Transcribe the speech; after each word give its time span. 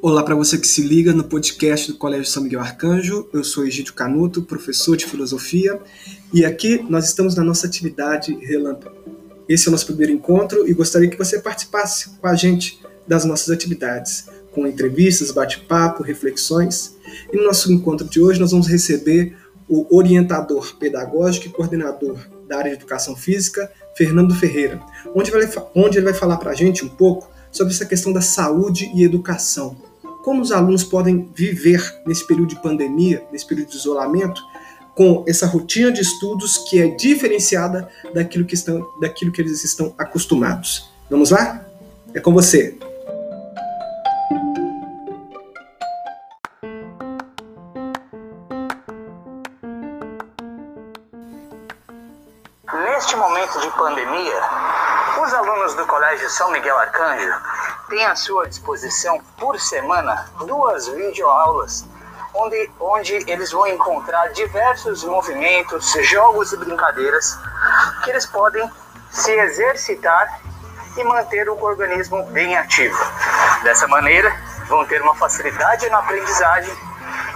Olá 0.00 0.22
para 0.22 0.36
você 0.36 0.56
que 0.56 0.68
se 0.68 0.80
liga 0.80 1.12
no 1.12 1.24
podcast 1.24 1.90
do 1.90 1.98
Colégio 1.98 2.24
São 2.24 2.44
Miguel 2.44 2.60
Arcanjo. 2.60 3.28
Eu 3.32 3.42
sou 3.42 3.66
Egídio 3.66 3.94
Canuto, 3.94 4.42
professor 4.42 4.96
de 4.96 5.04
filosofia, 5.04 5.80
e 6.32 6.44
aqui 6.44 6.86
nós 6.88 7.06
estamos 7.06 7.34
na 7.34 7.42
nossa 7.42 7.66
atividade 7.66 8.32
Relâmpago. 8.40 8.96
Esse 9.48 9.66
é 9.66 9.68
o 9.68 9.72
nosso 9.72 9.86
primeiro 9.86 10.12
encontro 10.12 10.68
e 10.68 10.72
gostaria 10.72 11.10
que 11.10 11.18
você 11.18 11.40
participasse 11.40 12.10
com 12.10 12.28
a 12.28 12.36
gente 12.36 12.80
das 13.08 13.24
nossas 13.24 13.50
atividades, 13.50 14.28
com 14.52 14.68
entrevistas, 14.68 15.32
bate-papo, 15.32 16.04
reflexões. 16.04 16.96
E 17.32 17.36
no 17.36 17.42
nosso 17.42 17.72
encontro 17.72 18.08
de 18.08 18.20
hoje 18.20 18.38
nós 18.38 18.52
vamos 18.52 18.68
receber 18.68 19.36
o 19.68 19.84
orientador 19.96 20.76
pedagógico 20.76 21.48
e 21.48 21.50
coordenador 21.50 22.20
da 22.48 22.58
área 22.58 22.70
de 22.70 22.76
educação 22.76 23.16
física, 23.16 23.68
Fernando 23.96 24.32
Ferreira, 24.32 24.80
onde, 25.12 25.32
onde 25.74 25.98
ele 25.98 26.04
vai 26.04 26.14
falar 26.14 26.36
para 26.36 26.52
a 26.52 26.54
gente 26.54 26.84
um 26.84 26.88
pouco 26.88 27.28
sobre 27.50 27.74
essa 27.74 27.84
questão 27.84 28.12
da 28.12 28.20
saúde 28.20 28.92
e 28.94 29.02
educação. 29.02 29.87
Como 30.28 30.42
os 30.42 30.52
alunos 30.52 30.84
podem 30.84 31.32
viver 31.34 31.80
nesse 32.04 32.26
período 32.26 32.50
de 32.50 32.56
pandemia, 32.60 33.26
nesse 33.32 33.46
período 33.46 33.70
de 33.70 33.76
isolamento, 33.78 34.42
com 34.94 35.24
essa 35.26 35.46
rotina 35.46 35.90
de 35.90 36.02
estudos 36.02 36.58
que 36.68 36.82
é 36.82 36.88
diferenciada 36.88 37.90
daquilo 38.12 38.44
que, 38.44 38.52
estão, 38.52 38.86
daquilo 39.00 39.32
que 39.32 39.40
eles 39.40 39.64
estão 39.64 39.94
acostumados. 39.96 40.92
Vamos 41.08 41.30
lá? 41.30 41.64
É 42.12 42.20
com 42.20 42.34
você. 42.34 42.78
Neste 52.84 53.16
momento 53.16 53.60
de 53.62 53.70
pandemia, 53.78 54.42
os 55.24 55.32
alunos 55.32 55.74
do 55.74 55.86
Colégio 55.86 56.28
São 56.28 56.52
Miguel 56.52 56.76
Arcanjo 56.76 57.32
têm 57.88 58.04
à 58.04 58.14
sua 58.14 58.48
disposição 58.48 59.20
por 59.36 59.58
semana 59.60 60.30
duas 60.46 60.88
videoaulas 60.88 61.86
onde, 62.34 62.70
onde 62.78 63.14
eles 63.26 63.50
vão 63.52 63.66
encontrar 63.66 64.28
diversos 64.28 65.04
movimentos, 65.04 65.92
jogos 66.02 66.52
e 66.52 66.56
brincadeiras 66.56 67.38
que 68.04 68.10
eles 68.10 68.26
podem 68.26 68.70
se 69.10 69.32
exercitar 69.32 70.40
e 70.96 71.04
manter 71.04 71.48
o 71.48 71.62
organismo 71.62 72.22
bem 72.26 72.56
ativo. 72.56 72.98
Dessa 73.62 73.86
maneira, 73.88 74.34
vão 74.66 74.84
ter 74.84 75.00
uma 75.02 75.14
facilidade 75.14 75.88
na 75.88 75.98
aprendizagem 75.98 76.74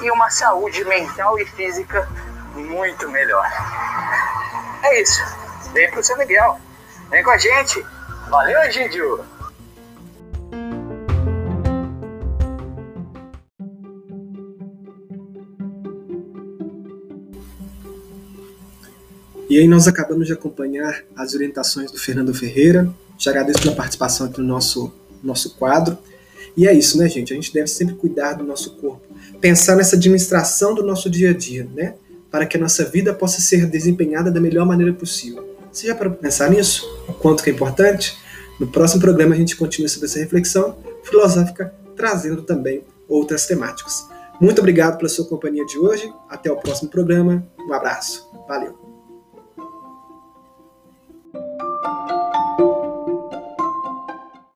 e 0.01 0.11
uma 0.11 0.31
saúde 0.31 0.85
mental 0.85 1.39
e 1.39 1.47
física 1.47 2.09
muito 2.55 3.09
melhor. 3.09 3.47
É 4.83 5.01
isso. 5.01 5.23
Vem 5.73 5.91
pro 5.91 6.03
São 6.03 6.17
Miguel. 6.19 6.59
Vem 7.09 7.23
com 7.23 7.31
a 7.31 7.39
gente. 7.39 7.85
Valeu, 8.29 8.61
Egídio! 8.63 9.42
E 19.49 19.59
aí 19.59 19.69
nós 19.69 19.87
acabamos 19.87 20.27
de 20.27 20.33
acompanhar 20.33 21.05
as 21.17 21.35
orientações 21.35 21.91
do 21.91 21.99
Fernando 21.99 22.33
Ferreira. 22.35 22.89
Já 23.19 23.31
agradeço 23.31 23.61
pela 23.61 23.75
participação 23.75 24.27
aqui 24.27 24.41
no 24.41 24.47
nosso, 24.47 24.93
nosso 25.23 25.57
quadro. 25.57 25.99
E 26.57 26.67
é 26.67 26.73
isso, 26.73 26.99
né, 26.99 27.09
gente? 27.09 27.33
A 27.33 27.37
gente 27.37 27.53
deve 27.53 27.67
sempre 27.67 27.95
cuidar 27.95 28.35
do 28.35 28.45
nosso 28.45 28.77
corpo. 28.77 29.03
Pensar 29.41 29.77
nessa 29.77 29.97
administração 29.97 30.75
do 30.75 30.83
nosso 30.83 31.09
dia 31.11 31.31
a 31.31 31.33
dia, 31.33 31.69
né? 31.75 31.95
Para 32.31 32.47
que 32.47 32.57
a 32.57 32.61
nossa 32.61 32.85
vida 32.85 33.13
possa 33.13 33.41
ser 33.41 33.67
desempenhada 33.67 34.31
da 34.31 34.41
melhor 34.41 34.67
maneira 34.67 34.93
possível. 34.93 35.57
Você 35.71 35.87
já 35.87 35.95
para 35.95 36.11
pensar 36.11 36.51
nisso? 36.51 36.87
O 37.09 37.13
quanto 37.15 37.43
que 37.43 37.51
é 37.51 37.53
importante? 37.53 38.17
No 38.61 38.67
próximo 38.67 39.01
programa 39.01 39.35
a 39.35 39.39
gente 39.39 39.57
continua 39.57 39.89
sobre 39.89 40.07
essa 40.07 40.19
reflexão 40.19 40.77
filosófica, 41.03 41.75
trazendo 41.97 42.43
também 42.43 42.85
outras 43.09 43.47
temáticas. 43.47 44.07
Muito 44.41 44.59
obrigado 44.59 44.99
pela 44.99 45.09
sua 45.09 45.27
companhia 45.27 45.65
de 45.65 45.79
hoje. 45.79 46.13
Até 46.29 46.51
o 46.51 46.57
próximo 46.57 46.91
programa. 46.91 47.47
Um 47.59 47.73
abraço. 47.73 48.29
Valeu. 48.47 48.82